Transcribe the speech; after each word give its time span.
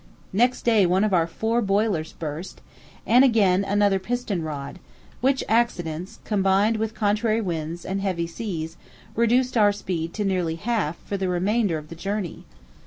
Next 0.33 0.63
day 0.63 0.87
one 0.87 1.03
of 1.03 1.13
our 1.13 1.27
four 1.27 1.61
boilers 1.61 2.13
burst, 2.13 2.61
and 3.05 3.23
again 3.23 3.63
another 3.63 3.99
piston 3.99 4.41
rod; 4.41 4.79
which 5.21 5.43
accidents, 5.47 6.17
combined 6.25 6.77
with 6.77 6.95
contrary 6.95 7.39
winds 7.39 7.85
and 7.85 8.01
heavy 8.01 8.25
seas, 8.25 8.77
reduced 9.15 9.55
our 9.57 9.71
speed 9.71 10.11
to 10.15 10.25
nearly 10.25 10.55
half 10.55 10.97
for 11.05 11.17
the 11.17 11.29
remainder 11.29 11.77
of 11.77 11.89
the 11.89 11.95
journey. 11.95 12.45